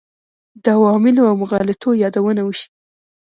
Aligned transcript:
د 0.63 0.65
عواملو 0.77 1.21
او 1.29 1.35
مغالطو 1.41 1.89
یادونه 2.03 2.41
وشي. 2.45 2.67